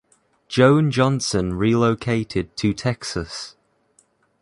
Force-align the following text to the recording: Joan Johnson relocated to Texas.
Joan 0.47 0.89
Johnson 0.89 1.53
relocated 1.53 2.57
to 2.57 2.73
Texas. 2.73 3.55